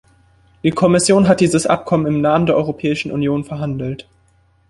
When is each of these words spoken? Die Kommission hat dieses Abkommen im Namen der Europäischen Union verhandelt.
Die 0.63 0.71
Kommission 0.71 1.27
hat 1.27 1.41
dieses 1.41 1.67
Abkommen 1.67 2.07
im 2.07 2.21
Namen 2.21 2.47
der 2.47 2.55
Europäischen 2.55 3.11
Union 3.11 3.43
verhandelt. 3.43 4.09